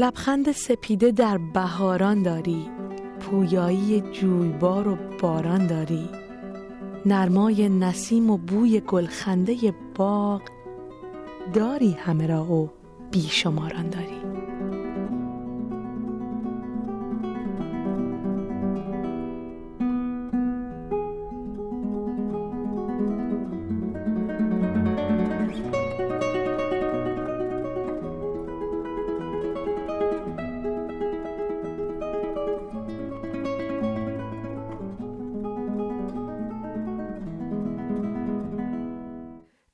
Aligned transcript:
لبخند 0.00 0.52
سپیده 0.52 1.10
در 1.10 1.38
بهاران 1.38 2.22
داری 2.22 2.70
پویایی 3.20 4.00
جویبار 4.00 4.88
و 4.88 4.98
باران 5.22 5.66
داری. 5.66 6.08
نرمای 7.06 7.68
نسیم 7.68 8.30
و 8.30 8.38
بوی 8.38 8.80
گلخنده 8.80 9.74
باغ 9.94 10.42
داری 11.54 11.92
همه 11.92 12.26
را 12.26 12.44
و 12.44 12.70
بیشماران 13.10 13.88
داری. 13.88 14.20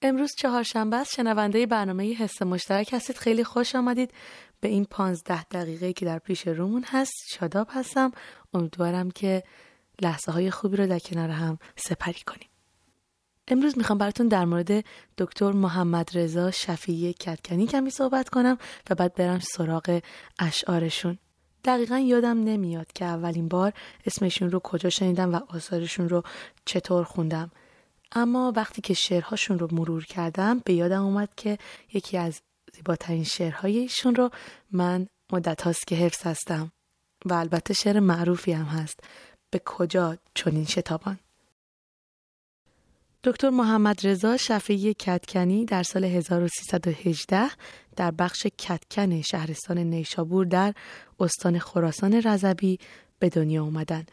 امروز 0.03 0.35
چهارشنبه 0.39 0.97
است. 0.97 1.15
شنونده 1.15 1.67
برنامه 1.67 2.13
حس 2.13 2.43
مشترک 2.43 2.93
هستید. 2.93 3.17
خیلی 3.17 3.45
خوش 3.45 3.75
آمدید. 3.75 4.11
به 4.61 4.69
این 4.69 4.85
پانزده 4.85 5.45
دقیقه 5.45 5.93
که 5.93 6.07
در 6.07 6.19
پیش 6.19 6.47
رومون 6.47 6.85
هست 6.87 7.15
شاداب 7.29 7.69
هستم. 7.71 8.13
امیدوارم 8.55 9.11
که 9.11 9.43
لحظه 10.03 10.33
های 10.33 10.51
خوبی 10.51 10.77
رو 10.77 10.87
در 10.87 10.99
کنار 10.99 11.31
هم 11.31 11.59
سپری 11.77 12.21
کنیم. 12.27 12.49
امروز 13.49 13.79
می‌خوام 13.79 13.99
براتون 13.99 14.29
در 14.29 14.45
مورد 14.45 14.85
دکتر 15.19 15.53
محمد 15.53 16.19
رضا 16.19 16.51
شفیعی 16.51 17.13
کتکنی 17.13 17.67
کمی 17.67 17.91
صحبت 17.91 18.29
کنم 18.29 18.59
و 18.91 18.95
بعد 18.95 19.15
برم 19.15 19.39
سراغ 19.39 20.01
اشعارشون. 20.39 21.19
دقیقا 21.65 21.99
یادم 21.99 22.45
نمیاد 22.45 22.93
که 22.93 23.05
اولین 23.05 23.49
بار 23.49 23.73
اسمشون 24.07 24.51
رو 24.51 24.61
کجا 24.61 24.91
شنیدم 24.91 25.35
و 25.35 25.41
آثارشون 25.49 26.09
رو 26.09 26.23
چطور 26.65 27.05
خوندم. 27.05 27.51
اما 28.13 28.53
وقتی 28.57 28.83
که 28.83 28.95
شعرهاشون 28.95 29.59
رو 29.59 29.69
مرور 29.73 30.05
کردم 30.05 30.59
به 30.65 30.73
یادم 30.73 31.05
اومد 31.05 31.35
که 31.37 31.59
یکی 31.93 32.19
از 32.19 32.41
زیباترین 32.75 33.25
شعرهای 33.25 33.79
ایشون 33.79 34.15
رو 34.15 34.31
من 34.71 35.07
مدت 35.33 35.63
هاست 35.63 35.87
که 35.87 35.97
حفظ 35.97 36.23
هستم 36.27 36.73
و 37.25 37.33
البته 37.33 37.75
شعر 37.75 38.01
معروفی 38.01 38.53
هم 38.53 38.65
هست. 38.65 39.01
به 39.51 39.61
کجا 39.65 40.17
چنین 40.35 40.65
شتابان؟ 40.65 41.19
دکتر 43.25 43.51
محمد 43.51 44.07
رضا 44.07 44.37
شفیعی 44.37 44.95
کتکنی 44.95 45.65
در 45.65 45.83
سال 45.83 46.05
1318 46.05 47.51
در 47.97 48.11
بخش 48.11 48.47
کتکن 48.59 49.23
شهرستان 49.23 49.79
نیشابور 49.79 50.47
در 50.47 50.75
استان 51.21 51.59
خراسان 51.59 52.15
رضوی 52.15 52.79
به 53.19 53.29
دنیا 53.29 53.63
اومدن. 53.63 54.07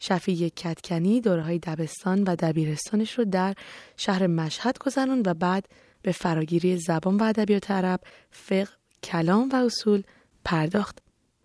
شفیع 0.00 0.48
کتکنی 0.48 1.20
دوره 1.20 1.42
های 1.42 1.58
دبستان 1.58 2.22
و 2.22 2.36
دبیرستانش 2.36 3.18
رو 3.18 3.24
در 3.24 3.54
شهر 3.96 4.26
مشهد 4.26 4.78
گذرون 4.78 5.22
و 5.26 5.34
بعد 5.34 5.68
به 6.02 6.12
فراگیری 6.12 6.76
زبان 6.76 7.16
و 7.16 7.22
ادبیات 7.22 7.70
عرب، 7.70 8.00
فقه، 8.30 8.68
کلام 9.02 9.48
و 9.48 9.56
اصول 9.56 10.02
پرداخت. 10.44 10.98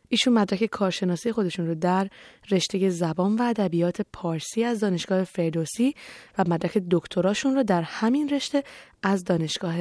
ایشون 0.10 0.34
مدرک 0.34 0.66
کارشناسی 0.66 1.32
خودشون 1.32 1.68
رو 1.68 1.76
در 1.76 2.10
رشته 2.52 2.90
زبان 2.90 3.36
و 3.36 3.42
ادبیات 3.42 4.02
پارسی 4.14 4.64
از 4.64 4.80
دانشگاه 4.80 5.24
فردوسی 5.24 5.96
و 6.38 6.44
مدرک 6.48 6.78
دکتراشون 6.92 7.56
رو 7.56 7.64
در 7.64 7.82
همین 7.82 8.30
رشته 8.30 8.64
از 9.04 9.24
دانشگاه 9.24 9.76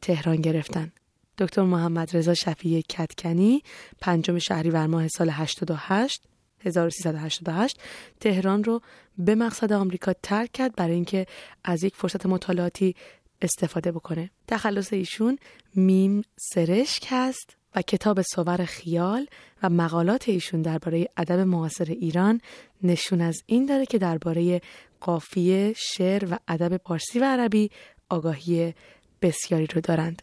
تهران 0.00 0.36
گرفتن. 0.36 0.92
دکتر 1.38 1.62
محمد 1.62 2.16
رضا 2.16 2.34
شفیع 2.34 2.80
کتکنی 2.80 3.62
پنجم 4.00 4.38
شهریور 4.38 4.86
ماه 4.86 5.08
سال 5.08 5.30
88 5.30 6.22
1388 6.64 7.80
تهران 8.20 8.64
رو 8.64 8.80
به 9.18 9.34
مقصد 9.34 9.72
آمریکا 9.72 10.12
ترک 10.22 10.52
کرد 10.52 10.76
برای 10.76 10.94
اینکه 10.94 11.26
از 11.64 11.84
یک 11.84 11.94
فرصت 11.96 12.26
مطالعاتی 12.26 12.94
استفاده 13.42 13.92
بکنه. 13.92 14.30
تخلص 14.48 14.92
ایشون 14.92 15.38
میم 15.74 16.22
سرشک 16.36 17.06
هست 17.10 17.56
و 17.76 17.82
کتاب 17.82 18.22
سوور 18.22 18.64
خیال 18.64 19.26
و 19.62 19.70
مقالات 19.70 20.28
ایشون 20.28 20.62
درباره 20.62 21.08
ادب 21.16 21.38
معاصر 21.38 21.84
ایران 21.84 22.40
نشون 22.82 23.20
از 23.20 23.42
این 23.46 23.66
داره 23.66 23.86
که 23.86 23.98
درباره 23.98 24.60
قافیه، 25.00 25.74
شعر 25.76 26.24
و 26.30 26.38
ادب 26.48 26.76
پارسی 26.76 27.18
و 27.18 27.24
عربی 27.24 27.70
آگاهی 28.08 28.74
بسیاری 29.22 29.66
رو 29.66 29.80
دارند. 29.80 30.22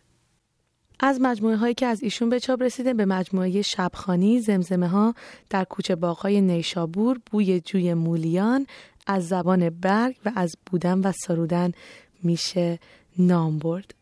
از 1.03 1.22
مجموعه 1.22 1.56
هایی 1.56 1.73
که 1.73 1.85
از 1.85 2.03
ایشون 2.03 2.29
به 2.29 2.39
چاپ 2.39 2.62
رسیده 2.62 2.94
به 2.94 3.06
مجموعه 3.06 3.62
شبخانی 3.62 4.39
زمزمه 4.39 4.88
ها 4.88 5.16
در 5.50 5.63
کوچه 5.63 5.95
باغهای 5.95 6.41
نیشابور 6.41 7.19
بوی 7.31 7.59
جوی 7.59 7.94
مولیان 7.94 8.67
از 9.07 9.28
زبان 9.28 9.69
برگ 9.69 10.16
و 10.25 10.31
از 10.35 10.56
بودن 10.66 11.00
و 11.00 11.11
سرودن 11.11 11.72
میشه 12.23 12.79
نام 13.17 13.59
برد. 13.59 14.00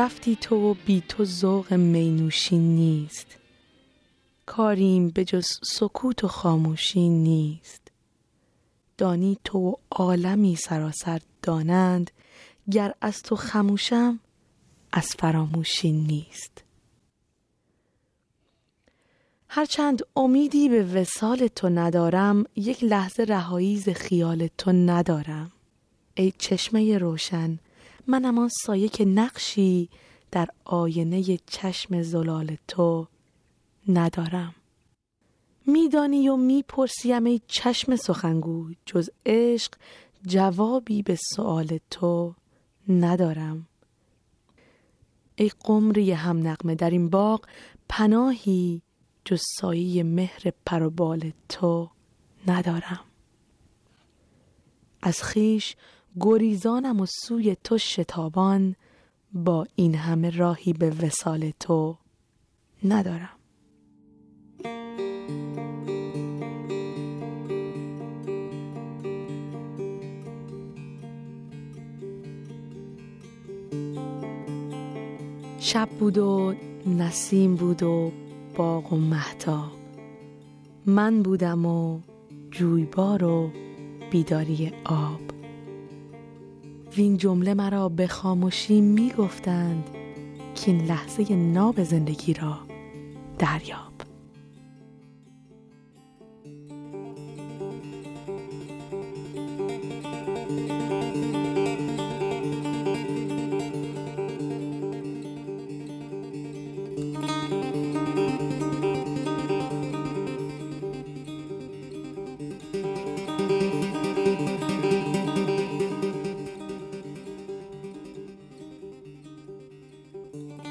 رفتی 0.00 0.36
تو 0.36 0.70
و 0.70 0.74
بی 0.86 1.02
تو 1.08 1.24
ذوق 1.24 1.72
مینوشی 1.72 2.58
نیست. 2.58 3.26
کاریم 4.46 5.08
به 5.08 5.24
جز 5.24 5.46
سکوت 5.62 6.24
و 6.24 6.28
خاموشی 6.28 7.08
نیست. 7.08 7.88
دانی 8.98 9.38
تو 9.44 9.58
و 9.58 9.74
عالمی 9.90 10.56
سراسر 10.56 11.20
دانند 11.42 12.10
گر 12.70 12.94
از 13.00 13.22
تو 13.22 13.36
خموشم 13.36 14.20
از 14.92 15.06
فراموشی 15.06 15.92
نیست. 15.92 16.64
هرچند 19.48 20.02
امیدی 20.16 20.68
به 20.68 20.82
وسال 20.82 21.46
تو 21.46 21.68
ندارم 21.68 22.44
یک 22.56 22.84
لحظه 22.84 23.22
رهایی 23.22 23.76
ز 23.76 23.88
خیال 23.88 24.48
تو 24.58 24.72
ندارم. 24.72 25.52
ای 26.14 26.32
چشمه 26.38 26.98
روشن 26.98 27.58
من 28.06 28.24
همان 28.24 28.48
سایه 28.62 28.88
که 28.88 29.04
نقشی 29.04 29.88
در 30.30 30.48
آینه 30.64 31.36
چشم 31.46 32.02
زلال 32.02 32.56
تو 32.68 33.06
ندارم. 33.88 34.54
میدانی 35.66 36.28
و 36.28 36.36
می‌پرسیم 36.36 37.24
ای 37.24 37.40
چشم 37.46 37.96
سخنگو 37.96 38.70
جز 38.86 39.10
عشق 39.26 39.72
جوابی 40.26 41.02
به 41.02 41.18
سؤال 41.36 41.78
تو 41.90 42.34
ندارم. 42.88 43.66
ای 45.36 45.50
قمری 45.64 46.12
هم 46.12 46.48
نقمه 46.48 46.74
در 46.74 46.90
این 46.90 47.10
باغ 47.10 47.46
پناهی 47.88 48.82
جز 49.24 49.42
سایه 49.60 50.02
مهر 50.02 50.52
پروبال 50.66 51.32
تو 51.48 51.90
ندارم. 52.46 53.00
از 55.02 55.22
خیش 55.22 55.76
گریزانم 56.20 57.00
و 57.00 57.06
سوی 57.06 57.56
تو 57.64 57.78
شتابان 57.78 58.76
با 59.32 59.66
این 59.76 59.94
همه 59.94 60.30
راهی 60.30 60.72
به 60.72 60.90
وسال 60.90 61.50
تو 61.60 61.96
ندارم. 62.84 63.28
شب 75.60 75.88
بود 75.98 76.18
و 76.18 76.54
نسیم 76.86 77.54
بود 77.56 77.82
و 77.82 78.12
باغ 78.56 78.92
و 78.92 78.96
محتاب 78.96 79.70
من 80.86 81.22
بودم 81.22 81.66
و 81.66 82.00
جویبار 82.50 83.24
و 83.24 83.50
بیداری 84.10 84.72
آب. 84.84 85.29
وین 86.96 87.16
جمله 87.16 87.54
مرا 87.54 87.88
به 87.88 88.06
خاموشی 88.06 88.80
می 88.80 89.12
گفتند 89.18 89.84
که 90.54 90.70
این 90.70 90.84
لحظه 90.84 91.34
ناب 91.34 91.82
زندگی 91.82 92.34
را 92.34 92.58
دریاب 93.38 93.89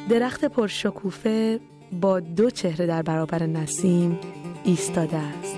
درخت 0.10 0.46
پرشکوفه 0.46 1.60
با 2.02 2.20
دو 2.20 2.50
چهره 2.50 2.86
در 2.86 3.02
برابر 3.02 3.44
نسیم 3.44 4.20
ایستاده 4.64 5.18
است. 5.18 5.56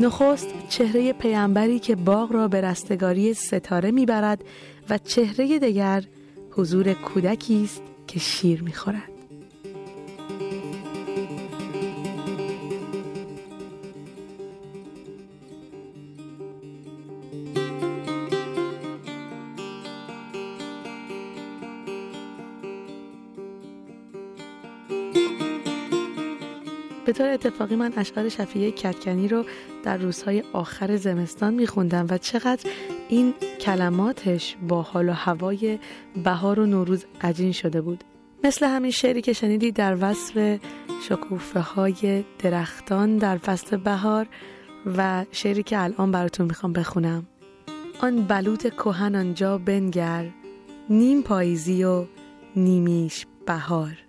نخست 0.00 0.48
چهره 0.68 1.12
پیامبری 1.12 1.78
که 1.78 1.96
باغ 1.96 2.32
را 2.32 2.48
به 2.48 2.60
رستگاری 2.60 3.34
ستاره 3.34 3.90
می‌برد 3.90 4.44
و 4.90 4.98
چهره 4.98 5.58
دیگر 5.58 6.04
حضور 6.50 6.92
کودکی 6.92 7.64
است 7.64 7.82
که 8.06 8.18
شیر 8.18 8.62
می‌خورد. 8.62 9.17
طور 27.18 27.28
اتفاقی 27.28 27.76
من 27.76 27.92
اشعار 27.96 28.28
شفیه 28.28 28.70
کتکنی 28.70 29.28
رو 29.28 29.44
در 29.84 29.96
روزهای 29.96 30.42
آخر 30.52 30.96
زمستان 30.96 31.54
میخوندم 31.54 32.06
و 32.10 32.18
چقدر 32.18 32.70
این 33.08 33.34
کلماتش 33.60 34.56
با 34.68 34.82
حال 34.82 35.08
و 35.08 35.12
هوای 35.12 35.78
بهار 36.24 36.60
و 36.60 36.66
نوروز 36.66 37.04
عجین 37.20 37.52
شده 37.52 37.80
بود. 37.80 38.04
مثل 38.44 38.66
همین 38.66 38.90
شعری 38.90 39.22
که 39.22 39.32
شنیدی 39.32 39.72
در 39.72 39.96
وصف 40.00 40.60
شکوفه 41.08 41.60
های 41.60 42.24
درختان 42.38 43.16
در 43.16 43.38
فصل 43.38 43.76
بهار 43.76 44.26
و 44.96 45.24
شعری 45.32 45.62
که 45.62 45.82
الان 45.82 46.12
براتون 46.12 46.46
می‌خوام 46.46 46.72
بخونم. 46.72 47.26
آن 48.00 48.22
بلوط 48.22 48.74
کهن 48.74 49.14
آنجا 49.14 49.58
بنگر 49.58 50.28
نیم 50.90 51.22
پاییزی 51.22 51.84
و 51.84 52.04
نیمیش 52.56 53.26
بهار. 53.46 54.07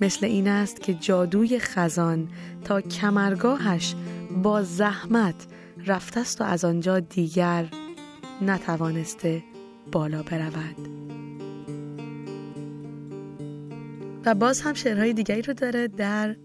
مثل 0.00 0.26
این 0.26 0.48
است 0.48 0.80
که 0.80 0.94
جادوی 0.94 1.58
خزان 1.58 2.28
تا 2.64 2.80
کمرگاهش 2.80 3.94
با 4.42 4.62
زحمت 4.62 5.46
رفته 5.86 6.20
است 6.20 6.40
و 6.40 6.44
از 6.44 6.64
آنجا 6.64 7.00
دیگر 7.00 7.68
نتوانسته 8.42 9.42
بالا 9.92 10.22
برود. 10.22 10.88
و 14.26 14.34
باز 14.34 14.60
هم 14.60 14.74
شعرهای 14.74 15.12
دیگری 15.12 15.42
رو 15.42 15.54
داره 15.54 15.88
در 15.88 16.36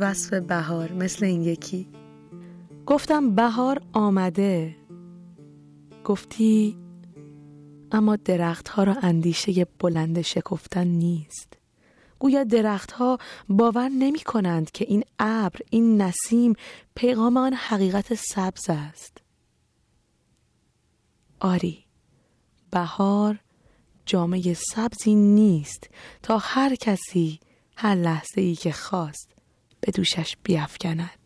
وصف 0.00 0.32
بهار 0.34 0.92
مثل 0.92 1.24
این 1.24 1.42
یکی. 1.42 1.88
گفتم 2.86 3.34
بهار 3.34 3.80
آمده. 3.92 4.76
گفتی 6.04 6.76
اما 7.92 8.16
درختها 8.16 8.84
را 8.84 8.94
اندیشه 9.02 9.66
بلند 9.78 10.20
شکفتن 10.20 10.86
نیست. 10.86 11.56
گویا 12.18 12.44
درختها 12.44 13.18
باور 13.48 13.88
نمی 13.88 14.20
کنند 14.20 14.70
که 14.70 14.84
این 14.88 15.04
ابر 15.18 15.60
این 15.70 16.02
نسیم 16.02 16.52
پیغام 16.94 17.36
آن 17.36 17.54
حقیقت 17.54 18.14
سبز 18.14 18.64
است. 18.68 19.18
آری 21.40 21.84
بهار 22.70 23.38
جامعه 24.06 24.54
سبزی 24.54 25.14
نیست 25.14 25.90
تا 26.22 26.38
هر 26.38 26.74
کسی 26.74 27.40
هر 27.76 27.94
لحظه 27.94 28.40
ای 28.40 28.54
که 28.54 28.72
خواست 28.72 29.32
به 29.80 29.92
دوشش 29.92 30.36
بیافکند. 30.42 31.25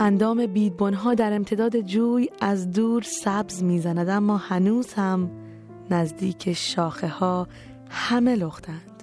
اندام 0.00 0.46
بیدبنها 0.46 1.14
در 1.14 1.32
امتداد 1.32 1.80
جوی 1.80 2.28
از 2.40 2.72
دور 2.72 3.02
سبز 3.02 3.62
می‌زند 3.62 4.08
اما 4.08 4.36
هنوز 4.36 4.92
هم 4.94 5.30
نزدیک 5.90 6.52
شاخه 6.52 7.08
ها 7.08 7.48
همه 7.90 8.34
لختند. 8.34 9.02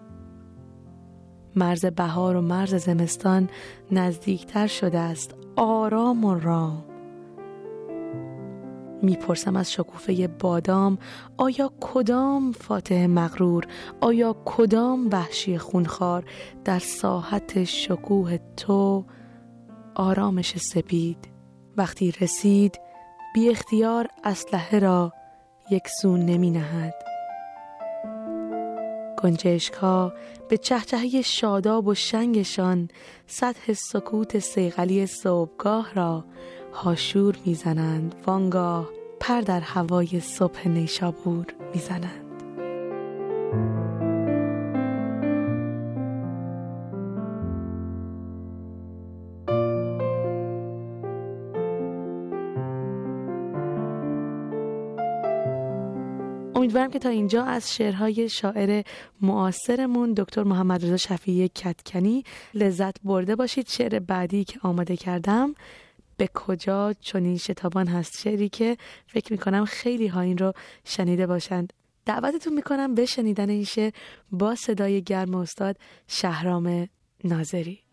مرز 1.55 1.85
بهار 1.85 2.35
و 2.35 2.41
مرز 2.41 2.75
زمستان 2.75 3.49
نزدیکتر 3.91 4.67
شده 4.67 4.99
است. 4.99 5.35
آرام 5.55 6.25
و 6.25 6.35
رام. 6.39 6.83
می‌پرسم 9.01 9.55
از 9.55 9.71
شکوفه 9.71 10.27
بادام 10.27 10.97
آیا 11.37 11.71
کدام 11.79 12.51
فاتح 12.51 13.05
مغرور 13.05 13.67
آیا 14.01 14.35
کدام 14.45 15.09
وحشی 15.11 15.57
خونخوار 15.57 16.23
در 16.65 16.79
ساحت 16.79 17.63
شکوه 17.63 18.37
تو 18.57 19.05
آرامش 19.95 20.57
سپید. 20.57 21.17
وقتی 21.77 22.11
رسید 22.11 22.79
بی 23.33 23.49
اختیار 23.49 24.07
اسلحه 24.23 24.79
را 24.79 25.13
یک 25.71 25.87
سو 26.01 26.17
نمی 26.17 26.51
نهد. 26.51 26.93
گنجشک 29.23 29.73
ها 29.73 30.13
به 30.49 30.57
چهچهی 30.57 31.23
شاداب 31.23 31.87
و 31.87 31.93
شنگشان 31.93 32.87
سطح 33.27 33.73
سکوت 33.73 34.39
سیغلی 34.39 35.05
صبحگاه 35.07 35.93
را 35.93 36.25
هاشور 36.73 37.35
می‌زنند 37.45 38.15
وانگاه 38.27 38.89
پر 39.19 39.41
در 39.41 39.59
هوای 39.59 40.19
صبح 40.19 40.67
نیشابور 40.67 41.45
می‌زنند 41.73 42.24
امیدوارم 56.65 56.91
که 56.91 56.99
تا 56.99 57.09
اینجا 57.09 57.43
از 57.43 57.75
شعرهای 57.75 58.29
شاعر 58.29 58.83
معاصرمون 59.21 60.13
دکتر 60.13 60.43
محمد 60.43 60.85
رضا 60.85 60.97
شفیعی 60.97 61.49
کتکنی 61.49 62.23
لذت 62.53 63.01
برده 63.03 63.35
باشید. 63.35 63.67
شعر 63.67 63.99
بعدی 63.99 64.43
که 64.43 64.59
آماده 64.63 64.97
کردم 64.97 65.55
به 66.17 66.29
کجا 66.33 66.93
چنین 66.93 67.37
شتابان 67.37 67.87
هست؟ 67.87 68.21
شعری 68.21 68.49
که 68.49 68.77
فکر 69.07 69.31
می‌کنم 69.31 69.65
خیلی 69.65 70.07
ها 70.07 70.21
این 70.21 70.37
رو 70.37 70.53
شنیده 70.83 71.27
باشند. 71.27 71.73
دعوتتون 72.05 72.53
می‌کنم 72.53 72.95
به 72.95 73.05
شنیدن 73.05 73.49
این 73.49 73.63
شعر 73.63 73.91
با 74.31 74.55
صدای 74.55 75.01
گرم 75.01 75.35
استاد 75.35 75.77
شهرام 76.07 76.89
ناظری. 77.23 77.84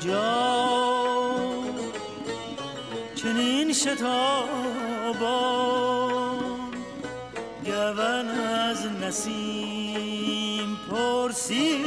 کجا 0.00 1.64
چنین 3.14 3.72
شتابان 3.72 5.20
گون 7.64 8.28
از 8.28 8.86
نسیم 9.02 10.78
پرسید. 10.90 11.80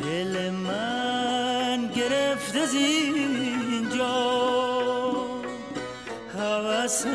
دل 0.00 0.50
من 0.50 1.90
گرفته 1.96 2.66
زینجا 2.66 4.18
حوث 6.38 7.06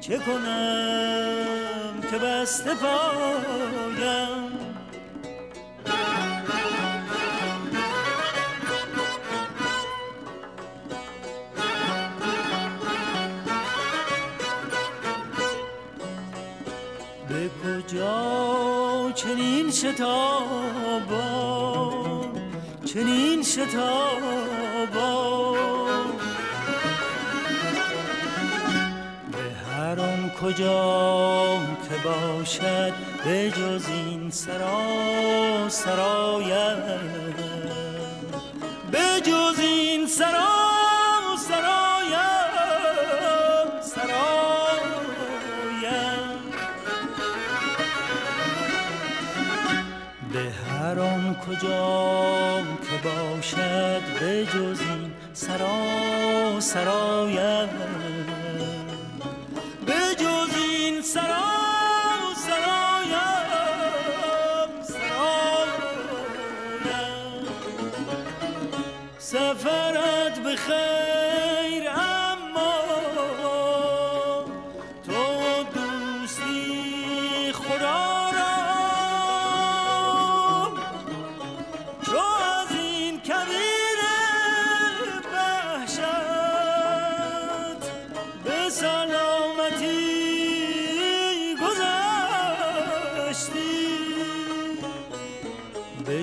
چه 0.00 0.18
کنم 0.18 2.00
که 2.10 2.18
بسته 2.18 2.74
پایم؟ 2.74 4.52
به 17.28 17.50
کجا 17.64 19.12
چنین 19.14 19.70
شتابان 19.70 21.12
چنین 22.84 23.42
هر 30.42 30.48
آن 30.48 30.54
کجا 30.54 31.58
که 31.88 32.08
باشد 32.08 32.92
به 33.24 33.50
جز 33.50 33.88
این 33.88 34.30
سرا 34.30 35.68
سرایم. 35.68 36.76
به 38.90 39.20
جز 39.24 39.58
این 39.58 40.06
سرا 40.06 40.48
سرایم. 41.48 42.22
سرایم. 43.82 45.12
به 50.32 50.50
که 52.82 52.96
باشد 53.08 54.02
به 54.20 54.46
جز 54.46 54.80
این 54.80 55.12
سرا 55.32 56.60
سرایم. 56.60 57.68
سرا 61.12 61.41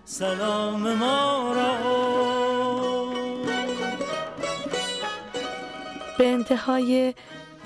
سلام 0.06 0.94
ما 0.94 1.54
را 1.56 1.78
به 6.18 6.28
انتهای 6.28 7.14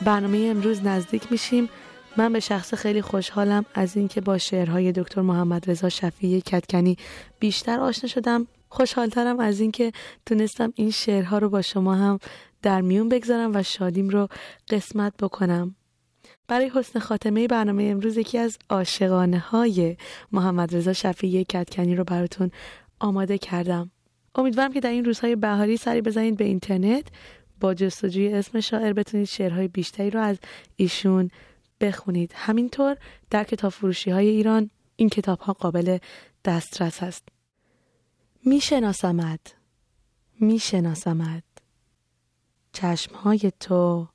برنامه 0.02 0.48
امروز 0.52 0.84
نزدیک 0.84 1.32
میشیم. 1.32 1.70
من 2.18 2.34
به 2.34 2.40
شخص 2.40 2.74
خیلی 2.74 3.02
خوشحالم 3.02 3.66
از 3.74 3.98
اینکه 3.98 4.22
با 4.22 4.38
شعرهای 4.38 4.92
دکتر 4.92 5.22
محمد 5.22 5.70
رضا 5.70 5.90
شفیعی 5.90 6.42
کتکنی 6.42 6.98
بیشتر 7.40 7.80
آشنا 7.80 8.10
شدم. 8.10 8.48
خوشحالترم 8.70 9.40
از 9.40 9.60
اینکه 9.60 9.92
تونستم 10.26 10.74
این 10.76 10.92
شعرها 10.92 11.38
رو 11.38 11.50
با 11.50 11.62
شما 11.62 11.96
هم 11.96 12.20
در 12.62 12.82
میون 12.82 13.10
بگذارم 13.10 13.52
و 13.56 13.64
شادیم 13.64 14.10
رو 14.10 14.28
قسمت 14.70 15.14
بکنم. 15.18 15.76
برای 16.48 16.72
حسن 16.76 17.00
خاتمه 17.00 17.48
برنامه 17.48 17.84
امروز 17.84 18.18
یکی 18.18 18.38
از 18.38 18.58
عاشقانه 18.70 19.40
های 19.40 19.98
محمد 20.32 20.76
رضا 20.76 20.94
شفیعی 20.94 21.44
کتکنی 21.44 21.96
رو 21.96 22.04
براتون 22.04 22.52
آماده 23.00 23.38
کردم. 23.38 23.92
امیدوارم 24.36 24.74
که 24.74 24.80
در 24.80 24.90
این 24.90 25.06
روزهای 25.06 25.36
بهاری 25.36 25.78
سری 25.78 26.02
بزنید 26.02 26.38
به 26.38 26.46
اینترنت. 26.46 27.06
با 27.60 27.74
جستجوی 27.74 28.34
اسم 28.34 28.60
شاعر 28.60 28.94
بتونید 28.94 29.28
شعرهای 29.28 29.68
بیشتری 29.68 30.10
رو 30.10 30.20
از 30.20 30.38
ایشون 30.76 31.30
بخونید. 31.82 32.32
همینطور 32.36 32.98
در 33.30 33.44
کتاب 33.44 33.72
فروشی 33.72 34.12
های 34.12 34.28
ایران 34.28 34.70
این 34.96 35.10
کتاب 35.10 35.40
ها 35.40 35.54
قابل 35.54 35.98
دسترس 36.46 37.04
است. 37.04 37.28
میشناسمت. 38.46 39.56
میشناسمت. 40.40 41.44
چشم 42.74 43.16
های 43.16 43.52
تو. 43.60 44.08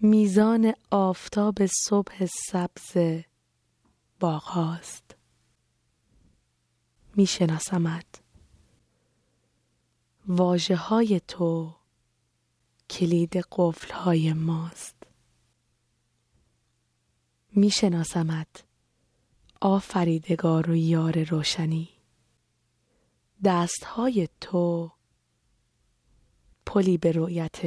میزان 0.00 0.72
آفتاب 0.90 1.66
صبح 1.66 2.26
سبز 2.50 3.22
باغ 4.20 4.42
هاست 4.42 5.14
میشناسمت. 7.16 8.06
واجه 10.28 10.76
های 10.76 11.20
تو. 11.28 11.74
کلید 12.90 13.36
قفل 13.52 13.92
های 13.94 14.32
ماست. 14.32 15.03
میشناسمت. 17.56 18.64
آفریدگار 19.60 20.70
و 20.70 20.76
یار 20.76 21.24
روشنی. 21.24 21.88
دست 23.44 23.84
های 23.84 24.28
تو 24.40 24.92
پلی 26.66 26.98
به 26.98 27.12
رؤیت 27.12 27.60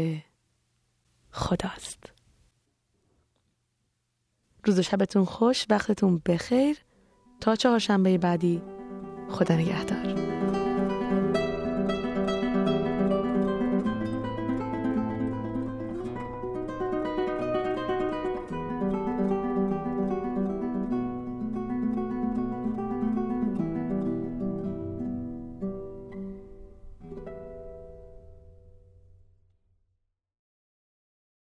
خداست. 1.31 2.13
روز 4.63 4.79
و 4.79 4.81
شبتون 4.81 5.25
خوش 5.25 5.65
وقتتون 5.69 6.21
بخیر. 6.25 6.77
تا 7.41 7.55
چهارشنبه 7.55 8.17
بعدی 8.17 8.61
خدا 9.29 9.55
نگهدار. 9.55 10.26